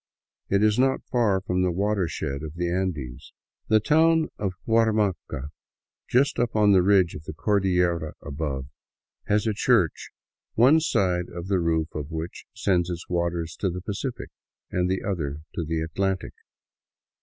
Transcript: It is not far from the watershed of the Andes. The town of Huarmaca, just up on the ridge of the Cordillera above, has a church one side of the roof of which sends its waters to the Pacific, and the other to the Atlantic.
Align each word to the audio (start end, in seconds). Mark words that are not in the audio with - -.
It 0.49 0.63
is 0.63 0.79
not 0.79 1.05
far 1.11 1.41
from 1.41 1.61
the 1.61 1.69
watershed 1.69 2.41
of 2.41 2.55
the 2.55 2.67
Andes. 2.71 3.33
The 3.67 3.79
town 3.79 4.29
of 4.39 4.53
Huarmaca, 4.67 5.51
just 6.09 6.39
up 6.39 6.55
on 6.55 6.71
the 6.71 6.81
ridge 6.81 7.13
of 7.13 7.25
the 7.25 7.35
Cordillera 7.35 8.13
above, 8.19 8.65
has 9.27 9.45
a 9.45 9.53
church 9.53 10.09
one 10.55 10.79
side 10.79 11.29
of 11.29 11.49
the 11.49 11.59
roof 11.59 11.93
of 11.93 12.09
which 12.09 12.45
sends 12.55 12.89
its 12.89 13.07
waters 13.09 13.55
to 13.57 13.69
the 13.69 13.81
Pacific, 13.81 14.29
and 14.71 14.89
the 14.89 15.03
other 15.03 15.41
to 15.53 15.63
the 15.63 15.81
Atlantic. 15.81 16.33